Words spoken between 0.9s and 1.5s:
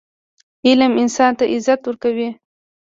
انسان ته